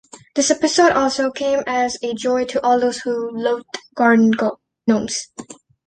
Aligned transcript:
This 0.33 0.49
episode 0.49 0.93
also 0.93 1.29
came 1.29 1.59
as 1.67 1.99
a 2.01 2.15
joy 2.15 2.45
to 2.45 2.63
all 2.65 2.79
those 2.79 2.97
who 3.01 3.29
loathe 3.29 3.61
garden 3.93 4.31
gnomes. 4.87 5.27